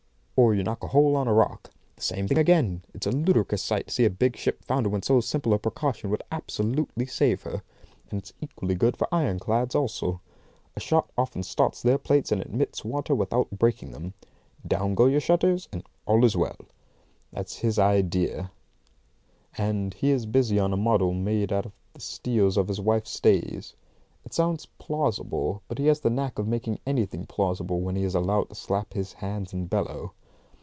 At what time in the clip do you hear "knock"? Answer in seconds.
0.63-0.83